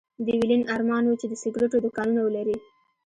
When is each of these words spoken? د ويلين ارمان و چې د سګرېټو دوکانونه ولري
د 0.25 0.27
ويلين 0.37 0.63
ارمان 0.75 1.03
و 1.07 1.17
چې 1.21 1.25
د 1.29 1.33
سګرېټو 1.41 1.77
دوکانونه 1.85 2.19
ولري 2.23 2.57